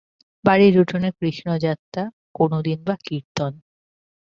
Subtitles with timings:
[0.43, 2.03] বাড়ির উঠোনে কৃষ্ণযাত্রা,
[2.35, 3.53] কোনোদিন বা কীর্তন।